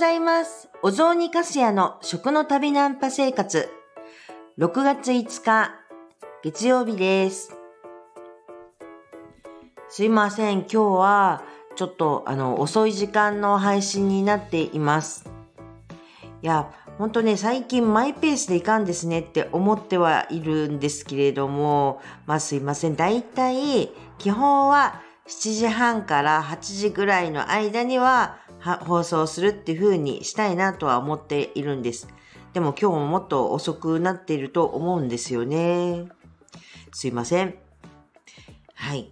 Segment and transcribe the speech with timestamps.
[0.00, 0.70] ざいます。
[0.82, 3.68] お雑煮かすやの食の旅ナンパ生活。
[4.56, 5.74] 6月5日、
[6.42, 7.54] 月曜日です。
[9.90, 10.60] すいません。
[10.60, 11.42] 今日は、
[11.76, 15.30] ちょっと、あの、遅い時間の配信になっています。
[16.40, 22.96] いや、ほんとね、最近マイペースでいかんですねって思ってはいるんですけれども、まあすいません。
[22.96, 32.08] だいたい、基本は7時半から8時ぐらいの間にはは放送するっていう風にしたいなとは思っているんです。
[32.52, 36.08] でも今日ももっと遅くなっていると思うんですよね。
[36.92, 37.54] すいません。
[38.74, 39.10] はい。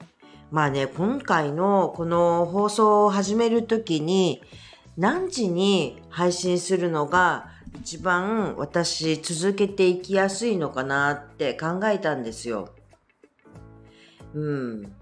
[0.51, 4.43] まあね、今回のこの放送を始めるときに、
[4.97, 12.71] 何時に配信するのが一番私続けていきやすいのかなって考えたんですよ。
[14.35, 14.93] うん。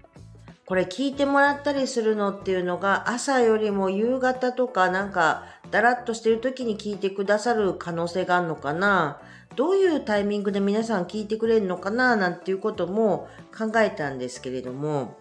[0.67, 9.21] これ聞いてもらったりするのっていうのが朝よりも夕方とかなんかだらっとしてる時に聞いてくださる可能性があるのかな。
[9.55, 15.15] どういうタイミングで皆さん聞いてくれるのかななんていうことも考えたんですけれども。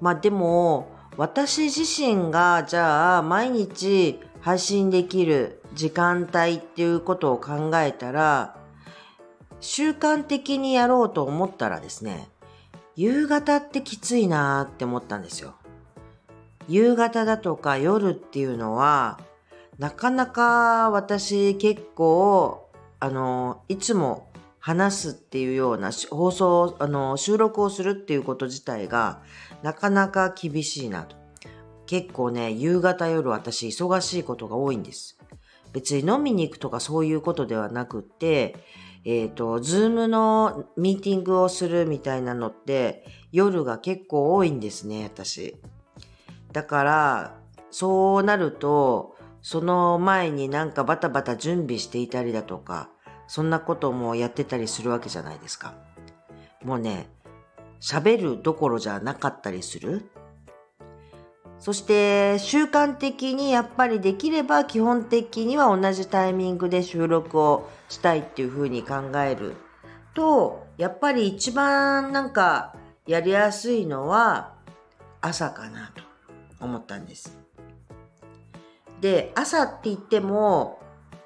[0.00, 8.56] まあでも私自身がじゃあ毎日配信できる時間帯っていうことを考えたら
[9.58, 12.28] 習慣的にやろうと思ったらですね
[12.96, 15.54] 夕方ってきついなーって思ったんですよ。
[16.68, 19.18] 夕方だとか夜っていうのは、
[19.78, 24.28] なかなか私結構、あの、いつも
[24.60, 29.20] 話すっていうような放送、あの、収録をするっていうこと自体が、
[29.62, 31.16] なかなか厳しいなと。
[31.86, 35.18] 結構ね、夕方夜私忙しいことが多いんです。
[35.72, 38.54] 別に飲みに行くとかそういうことではなくって、
[39.04, 45.56] えっ、と、ズームのミーティングをするみたいなのって夜が結構多いんですね、私。
[46.52, 47.38] だから、
[47.70, 52.88] そうなると、その前になんかバタバタ準備していたりだとか、
[53.26, 55.74] そんなこともやってたりするわけじゃないですか。
[56.62, 57.08] もうね、
[57.80, 60.10] 喋るどころじゃなかったりする。
[61.64, 69.56] そして習慣的にやっぱりできれば基本的には同じタイミングで収録をしたいっていうふうに考える
[70.12, 72.76] とやっぱり一番なんか
[73.06, 74.52] やりやすいのは
[75.22, 76.02] 朝かなと
[76.60, 77.38] 思ったんです。
[79.00, 80.80] で朝って言っても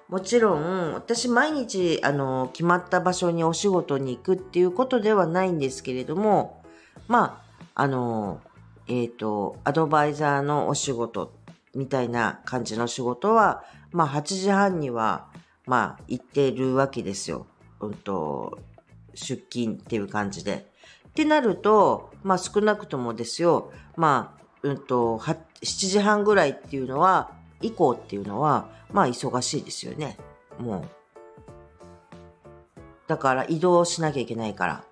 [0.09, 6.63] もちろん私毎日あの決まった場所にお仕事に行くっていうことではないんですけれども
[7.09, 7.43] ま
[7.75, 8.41] ああの
[8.89, 11.35] えっ、と、アドバイザーのお仕事
[11.75, 13.63] みたいな感じの仕事は、
[13.93, 15.29] まあ8時半には、
[15.67, 17.47] まあ行ってるわけですよ。
[17.81, 18.59] うんと、
[19.15, 20.71] 出勤っていう感じで。
[21.09, 30.17] ってなると、まあ少なくともですよ、まあ、うんと、7時半ぐらいっていうのは、以降っていうのは、まあ忙しいですよね。
[30.59, 30.85] もう。
[33.07, 34.85] だから移動しなきゃいけないから。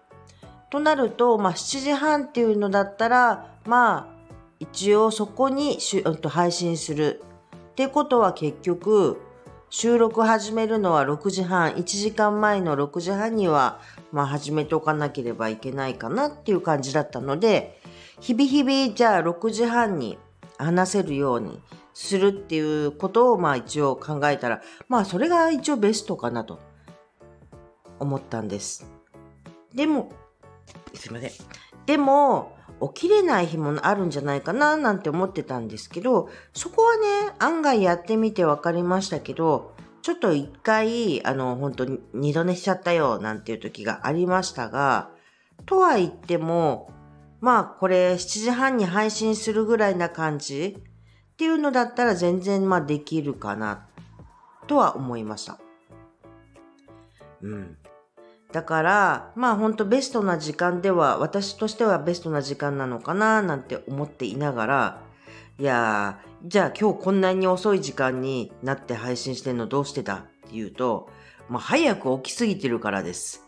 [0.71, 4.17] となると、まあ、7時半っていうのだったら、まあ、
[4.59, 7.23] 一応そこにしゅ、と配信する。
[7.71, 9.21] ってことは結局、
[9.69, 13.81] 収録始めるのは6時半、1時間前の6時半には、
[14.13, 17.81] まあ、始めておかなければいけないかなっていう感じだったので、
[18.21, 20.19] 日々日々、じゃあ6時半に
[20.59, 21.61] 話せるように
[21.93, 26.61] するっていうことを、まあ一応考えたら、まあそれが一応ベストかなと
[27.99, 28.91] 思ったんです。
[29.75, 30.11] でも、
[30.97, 31.31] すいません。
[31.87, 32.57] でも、
[32.95, 45.11] 起きれない日もあるんじゃないかななんて思ってたんですけど、そこはね、案外やってみて分かりましたけど、ちょっと一回、あの、本当に二度寝しちゃったよなんていう時がありましたが、
[45.65, 46.91] とは言っても、
[47.41, 53.87] まあこれ7時半に配信するぐらいな感じっていうのだったら全然まあできるかな
[54.67, 55.59] とは思いました。
[57.43, 57.79] うん。
[58.57, 65.03] だから、まあ本当ベストな時間では、私としてはベストな時間なのかななんて思っていながら、
[65.59, 71.11] いやー、じゃあ今日こんなに遅い時間になって配信してんのどうしてだっていうと、
[71.51, 73.45] まあ早く起きすぎてるからです。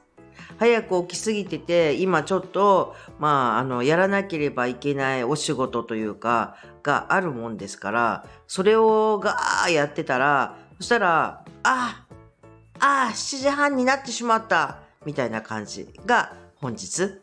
[0.58, 12.04] 早く起きすぎてて、今ちょっと、まあ、あの、やらなければいけないお仕事というか、があるもんですから、それをガーやってたら、そしたら、あ
[12.78, 17.20] あ、7時半になってしまったみたいな感じが本日。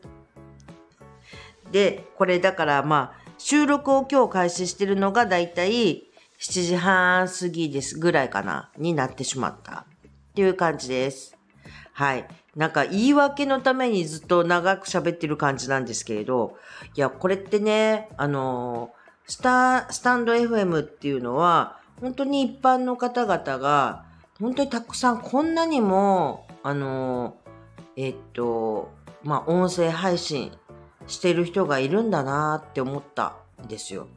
[1.72, 6.04] で、これだからまあ、収録を今日開始してるのがだいたい
[6.40, 9.86] 7時半過ぎですぐらいかな、になってしまった
[10.32, 11.38] っていう感じです。
[11.94, 12.28] はい。
[12.56, 16.58] なんか言い訳のためにずっと長く喋ってる感じなんですけれど、
[16.96, 18.92] いや、これってね、あの、
[19.28, 24.06] スタ、スタンド FM っていうのは、本当に一般の方々が、
[24.40, 27.38] 本当にたくさんこんなにも、あの、
[27.98, 28.92] えっと、
[29.24, 30.52] まあ、音声配信
[31.08, 34.08] してる人がいるんだなって思ったんですよ。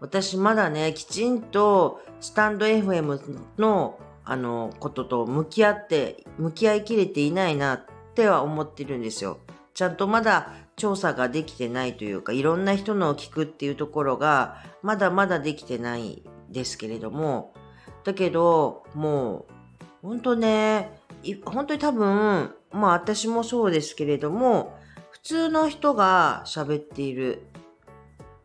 [0.00, 7.80] 私まだね、きちんとスタンド FM のあのことと向き合って、向き合いきれていないなっ
[8.14, 9.38] ては思ってるんですよ。
[9.72, 17.54] ちゃんとまだ調査ができてないというか、いろんな人のを聞くっていうところが、まだまだできてないですけれども、
[18.04, 19.46] だけど、も
[20.02, 21.00] う、本当ね、
[21.44, 24.78] 本当に多分、まあ私もそうですけれども、
[25.10, 27.46] 普通の人が喋っている。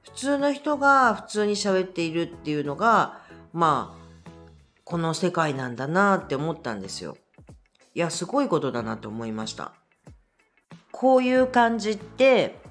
[0.01, 3.21] 普通の人が普通に喋っているっていうのが、
[3.51, 4.03] まあ、
[4.83, 7.17] この世界なんだなって思ったんですよ。
[7.95, 9.73] いや、すごいことだなと思いました。
[10.91, 12.61] こういう感じって、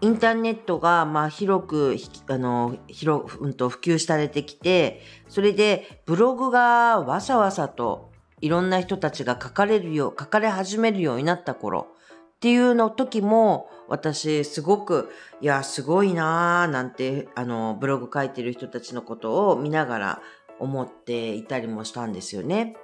[0.00, 1.96] インターネットがまあ広く
[2.28, 11.88] あの広、うんと普及されてきて、それでブログがわさわさといろんな人たちが書かれるよう、書かれ始めるようになった頃
[12.36, 15.10] っていうの時も私すごく、
[15.40, 20.22] いや、すごいなーなんて、あの、ブログ書いてる人たちのことを見ながら
[20.58, 22.76] 思っていたりもしたんですよね。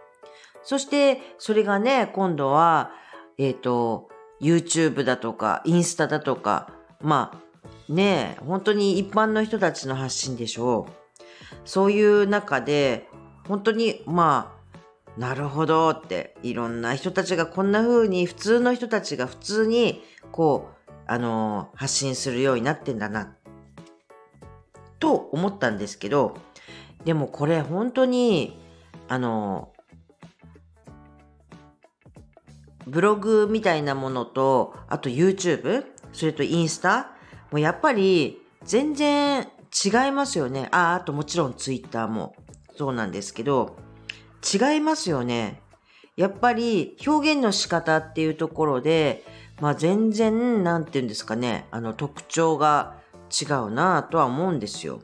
[0.63, 2.91] そしてそれがね、今度は、
[3.39, 4.09] えっ、ー、と、
[4.41, 10.93] YouTube だとか、インスタだとか、まあ、ねえ、本当に一般の人たちの発信でしょう。
[11.65, 13.09] そういう中で、
[13.49, 14.60] 本当に、まあ、
[15.17, 20.03] なるほどって、いろんな人たちがこんな風に、普通の人たちが普通に、
[20.33, 23.35] こう、あの、発信するようになってんだな、
[24.99, 26.37] と思ったんですけど、
[27.05, 28.59] でもこれ本当に、
[29.09, 29.73] あの、
[32.87, 37.13] ブログみたいなものと、あと YouTube、それとインスタ、
[37.51, 39.49] もうやっぱり全然
[39.85, 40.69] 違いますよね。
[40.73, 42.35] あ、あともちろん Twitter も
[42.77, 43.77] そうなんですけど、
[44.43, 45.61] 違いますよね。
[46.17, 49.25] やっぱり表現の仕方っていうところで、
[49.61, 52.97] まあ全然、なんて言うんですかね、あの特徴が
[53.31, 55.01] 違うなとは思うんですよ。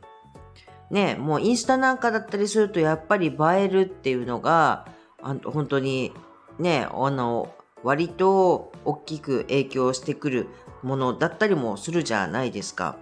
[0.91, 4.87] ね、もうインスタなんかだったりするとやっぱり映えるっていうのが、
[5.21, 6.13] あの本当に
[6.59, 7.53] ね、あの、
[7.83, 10.49] 割と大きく影響してくる
[10.83, 12.97] ものだったりもするじゃないですか。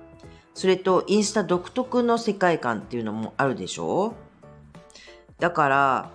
[0.55, 4.15] それとインスタ独特の世界観っていうのもあるでしょ
[5.39, 6.11] だから、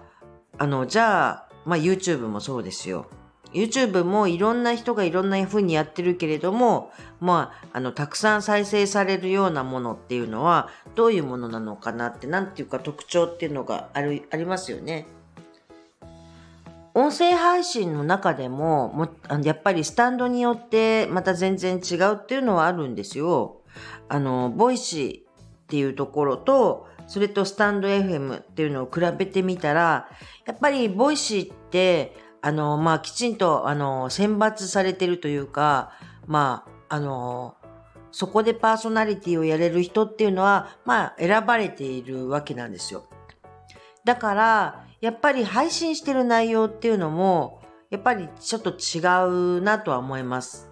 [0.60, 3.08] あの、じゃあ、まあ YouTube もそうですよ。
[3.54, 15.08] YouTube もいろんな人がいろんな風にやってるけれども、まあ、あの、たくさん再生されるようなものっていうのは、どういうものなのかなって、なんていうか特徴っていうのがある、ありますよね。
[16.94, 19.10] 音声配信の中でも、も
[19.44, 23.62] やっぱりスタンドによってまた全然違うっていうのはあるんですよ。
[24.10, 30.08] あの、ボイシーっていうところと、それとスタンド FM っていうのを比べてみたら、
[30.46, 35.92] やっぱりボイシーって、あの、まあ、きちんと、あの、選抜されてるというか、
[36.28, 37.56] まあ、あの、
[38.12, 43.06] そこでパーソナリティをやれる人っていうのは、まあ、選ばれているわけなんですよ。
[44.06, 49.00] だから、やっぱり配信してる内容っていうのも、やっぱりちょっと違
[49.58, 50.70] うなとは思います。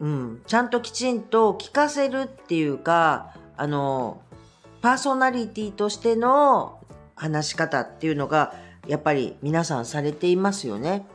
[0.00, 0.42] うん。
[0.48, 4.22] ちゃんときちんと聞かせるっていうか、あの、
[4.80, 6.80] パーソナリティとしての
[7.14, 8.54] 話し方っていうのが、
[8.88, 11.06] やっぱり皆さんされていますよね。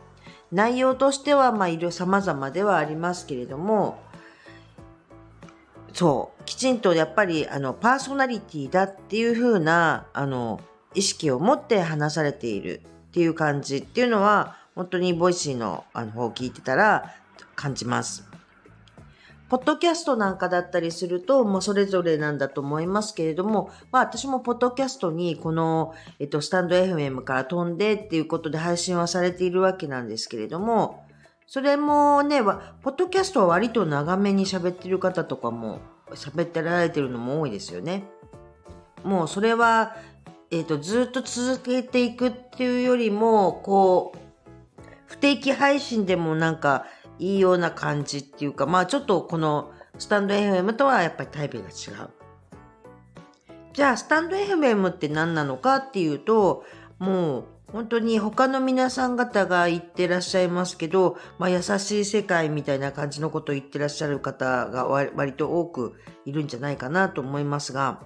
[0.52, 3.98] 内容としては、まあ、いろ様々ではありますけれども、
[5.92, 10.60] そう、きちんとやっぱり、あの、パーソナリティだっていう風な、あの、
[10.94, 17.16] 意識を持って話されているっていう感じっていうのは、本当にボイシーのあの方を聞いてたら
[17.56, 18.35] 感じます。
[19.48, 31.06] ポッドキャストなんかだったりすると、もうそれぞれなんだと思いますけれども、まあ私もポッドキャストにこの、えっと、スタンド FM から飛んでっていうことで配信はされているわけなんですけれども、
[31.48, 35.80] それもね、ポッドキャストは割と長めに喋ってる方とかも
[36.12, 38.04] 喋ってられてるのも多いですよね。
[39.04, 39.96] もうそれは、
[40.50, 44.20] えっ、と、ずっと続けていくっていうよりも、こう、
[45.06, 46.86] 不定期配信でもなんか
[47.20, 52.10] いいような感じっていうか、まあちょっとこのスタンド FM とはやっぱりタイプが違う。
[53.74, 56.64] じゃあ、スタンド FM って何なのかっていうと、
[56.98, 65.96] もう本当に他の皆さん方が言ってらっしゃいますけど、まあ、優しい世界みたいな感じのことを言ってらっしゃる方が割と多く
[66.26, 68.02] いるんじゃないかなと思いますが、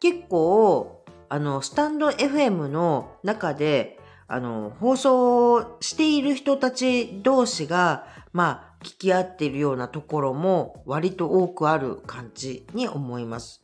[0.00, 13.62] 結構、あの、スタンド FM の中で、あの、放送している人たち同士が、まあ、聞き合っているようなところも割と多くある感じに思います。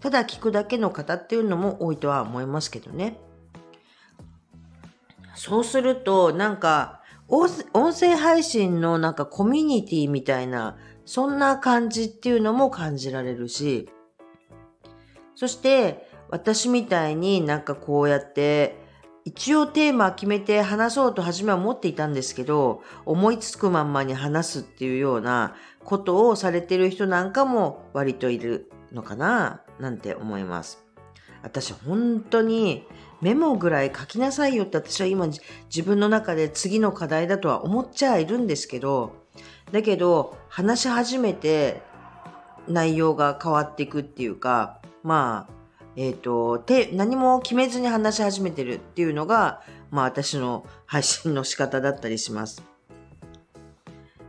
[0.00, 3.18] ただ聞くだけの方っていうのも多いとは思いますけどね。
[5.34, 13.88] そうすると、なんか、音声配信のなんかコミュニティみたいな、そんな感じっていうのも感じられるし、
[15.34, 18.87] そして私みたいになんかこうやって
[19.28, 25.54] 一応テーマ決めて話そうと初めは思っていたんですけど、思いつくまんまに話すっていうような
[25.84, 30.82] ことをされてる人なんかも割といるのかななんて思います。
[31.42, 32.86] 私本当に
[33.20, 39.26] メモぐらい書きなさいよって私は今自分の中で次の課題だとは思っちゃいるんですけど、
[39.72, 41.82] だけど話し始めて
[42.66, 45.57] 内容が変わっていくっていうか、まあ、
[46.00, 52.62] えっ、ー、と、て、何も決めずに話し始めてるっていうのが、まあ私の配信の仕方だったりします。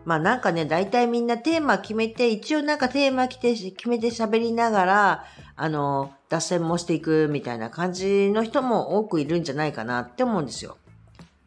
[0.04, 3.46] まあなんかね、大体みんなテーマ決めて、一応なんかテーマ決
[3.88, 10.78] めて喋りながら、あの、脱線もしていくみたいな感じの人も多くいるんじゃないかなって思うんですよ。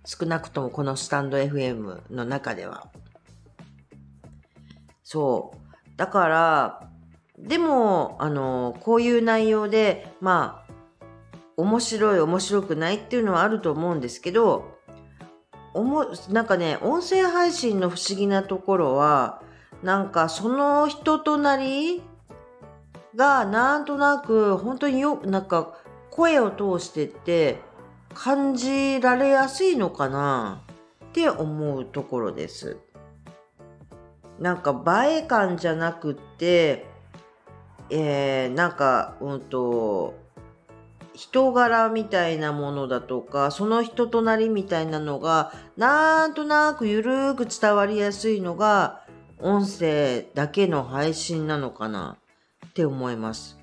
[0.04, 2.86] 少なくともこのスタンド FM の中では。
[5.02, 5.96] そう。
[5.96, 6.91] だから、
[7.42, 10.72] でも、あの、こういう内容で、まあ、
[11.56, 14.78] 面白い、面白くないっていうのはあると思うんですけど、
[15.74, 19.42] おも、なんかね、音声配信の不思議なところは、
[19.82, 22.02] なんかその人となり
[23.16, 25.74] がなんとなく本当によ、なんか
[26.10, 27.60] 声を通してって
[28.14, 30.62] 感じられやすいのかな
[31.06, 32.78] って思うところです。
[34.38, 36.91] なんか映え感じゃなくって、
[37.94, 40.14] えー、なんか、うんと、
[41.12, 49.02] 人柄みたいなものだとか、その人となりみたいなのが、なんとなくゆるーく伝わりやすいのが、
[49.38, 52.16] 音声だけの配信なのかな
[52.66, 53.58] って思います。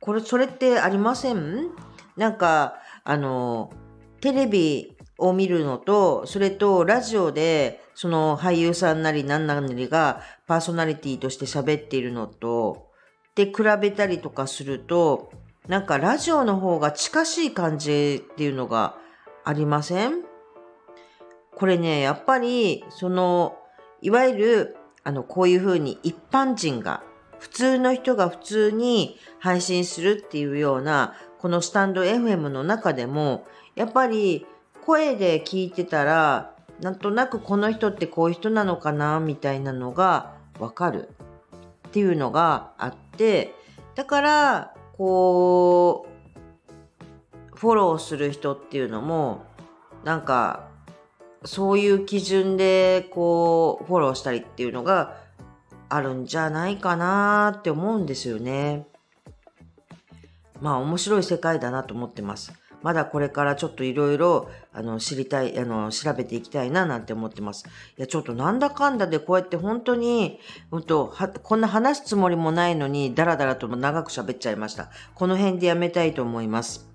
[0.00, 1.68] これ、それってありません？
[2.16, 3.70] なんか、あの、
[4.22, 12.88] テレビを見るのと、それとラジオで、その俳優さんなり何なりがパーソナリティとして喋っているのと、
[13.44, 15.32] で比べたりとかすると、
[15.66, 18.96] なんかラジオの方が近しい感じっていうのが
[19.44, 20.24] ありません？
[21.56, 23.56] これね、やっぱり、その、
[24.02, 27.02] いわゆる、あの、こういうふうに一般人が、
[27.38, 34.46] 普通の人が普通に配信するっていうような、このスタンド FM の中でも、やっぱり
[34.84, 41.08] 声で聞いてたら、なんとなくこの人ってこういう人なのかな、みたいなのがわかる。
[41.90, 43.52] っていうのがあって、
[43.96, 46.06] だから、こ
[47.52, 49.44] う、フォローする人っていうのも、
[50.04, 50.68] なんか、
[51.44, 55.16] そういう基準で、こう、フォローしたりっていうのが
[55.88, 58.86] あるんじゃないかなって思うんですよね。
[60.60, 62.52] まあ、面白い世界だなと思ってます。
[62.82, 67.66] まだこれからちょっといろいろ、あの、知りたい、あの、調べていきたいななんて思ってます。
[67.98, 74.90] いや、ちょっとなんだかんだでこうやって本当に、本当は、こんな話すつもりもないのに、だらだらとも長く喋っちゃいました。
[75.14, 76.90] この辺でやめたいと思います。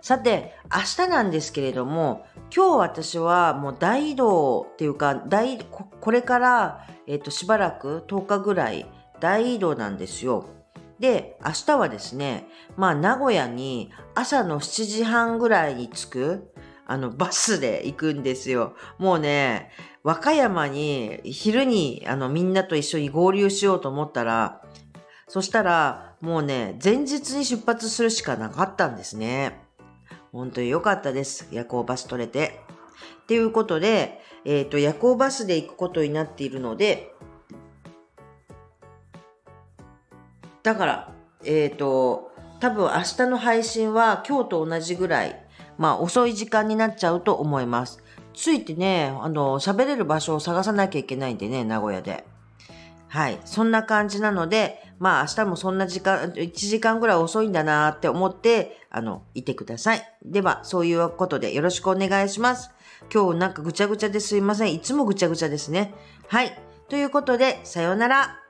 [0.00, 8.86] さて、明日なんですけれども、今日私はもう大移動っていうか、大、これから、えっ、と、しばらく10日ぐらい
[9.20, 10.55] 大移動なんですよ。
[10.98, 16.52] で、明日はですね、まあ名古屋に朝の7時半ぐらいに着く、
[16.86, 18.74] あのバスで行くんですよ。
[18.98, 19.70] もうね、
[20.02, 24.62] 和歌山に昼にあのみんなと一緒に合流しようと思ったら、
[25.28, 29.60] そしたらもうね、前日に出発するしかなかったんですね。
[30.32, 31.48] 本当に良かったです。
[31.50, 32.60] 夜行バス取れて。
[33.22, 37.15] っていうことで、えっ、ー、と、夜行バスで行くことになっているので、
[40.66, 41.12] だから、
[41.44, 45.40] えっ、ー、と、多分明日の配信は今日と同じぐらい、
[45.78, 48.02] まあ遅い時間になっちゃうと思います。
[48.34, 52.26] ついてね、あの、喋れる場所を探さなきゃいけないんでね、名古屋で。
[53.06, 53.38] はい。
[53.44, 60.02] そんな感じなので、まあ明日もそんな時間、1時間ぐらい遅いんだなって思って、あの、いてください。
[60.24, 62.72] では、そういうことでよろしくお願いします。
[63.14, 64.74] 今日なんかぐちゃぐちゃですいません。
[64.74, 65.94] いつもぐちゃぐちゃですね。
[66.26, 66.58] はい。
[66.88, 68.45] ということで、さようなら。